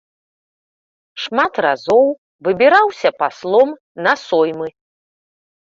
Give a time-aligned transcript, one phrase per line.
[1.25, 2.05] Шмат разоў
[2.49, 3.69] выбіраўся паслом
[4.05, 4.67] на соймы.